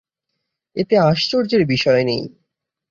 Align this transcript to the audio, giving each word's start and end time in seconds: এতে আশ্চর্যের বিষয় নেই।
এতে 0.75 0.95
আশ্চর্যের 1.01 1.63
বিষয় 1.65 2.03
নেই। 2.03 2.23